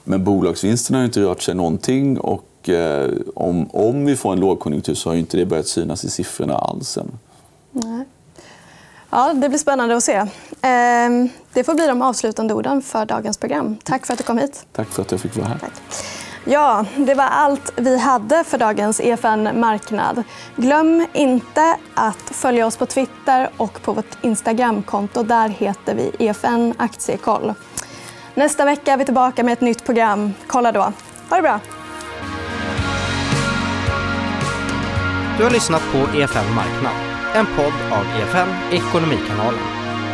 Men 0.05 0.25
bolagsvinsterna 0.25 0.99
har 0.99 1.05
inte 1.05 1.21
rört 1.21 1.43
sig 1.43 1.55
någonting. 1.55 2.19
Och, 2.19 2.69
eh, 2.69 3.11
om, 3.35 3.71
om 3.71 4.07
vi 4.07 4.17
får 4.17 4.33
en 4.33 4.41
lågkonjunktur 4.41 4.95
så 4.95 5.11
har 5.11 5.17
inte 5.17 5.37
det 5.37 5.47
börjat 5.47 5.67
synas 5.67 6.05
i 6.05 6.11
siffrorna 6.11 6.55
alls 6.55 6.99
än. 6.99 7.11
Nej. 7.73 8.05
Ja, 9.11 9.33
det 9.35 9.49
blir 9.49 9.59
spännande 9.59 9.97
att 9.97 10.03
se. 10.03 10.27
Ehm, 10.63 11.29
det 11.53 11.65
får 11.65 11.75
bli 11.75 11.87
de 11.87 12.03
avslutande 12.03 12.55
orden 12.55 12.83
för 12.83 13.07
dagens 13.07 13.39
program. 13.39 13.77
Tack 13.85 14.07
för 14.07 14.13
att 14.13 14.19
du 14.19 14.25
kom 14.25 14.39
hit. 14.39 14.67
Tack 14.73 14.89
för 14.89 15.03
att 15.03 15.11
jag 15.11 15.21
fick 15.21 15.37
vara 15.37 15.49
här. 15.49 15.59
Tack. 15.59 15.73
Ja, 16.45 16.85
det 16.97 17.15
var 17.15 17.25
allt 17.25 17.73
vi 17.77 17.99
hade 17.99 18.45
för 18.45 18.59
dagens 18.59 19.01
EFN 19.01 19.61
Marknad. 19.61 20.23
Glöm 20.57 21.07
inte 21.13 21.77
att 21.95 22.23
följa 22.23 22.67
oss 22.67 22.77
på 22.77 22.87
Twitter 22.87 23.51
och 23.57 23.83
på 23.83 23.93
vårt 23.93 24.25
Instagramkonto. 24.25 25.23
Där 25.23 25.49
heter 25.49 25.95
vi 25.95 26.13
EFN 26.19 26.75
Aktiekoll. 26.79 27.55
Nästa 28.35 28.65
vecka 28.65 28.93
är 28.93 28.97
vi 28.97 29.05
tillbaka 29.05 29.45
med 29.45 29.53
ett 29.53 29.61
nytt 29.61 29.85
program. 29.85 30.33
Kolla 30.47 30.73
då. 30.73 30.93
Ha 31.29 31.37
det 31.37 31.43
bra. 31.43 31.61
Du 35.39 35.45
har 35.45 35.51
lyssnat 35.51 35.83
på 35.93 35.99
EFN 35.99 36.55
Marknad, 36.55 36.93
en 37.35 37.47
podd 37.47 37.77
av 37.91 38.05
EFN 38.21 38.49
Ekonomikanalen. 38.73 39.67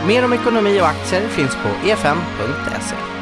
Mer 0.06 0.24
om 0.24 0.32
ekonomi 0.32 0.80
och 0.80 0.88
aktier 0.88 1.28
finns 1.28 1.56
på 1.56 1.88
efn.se. 1.88 3.15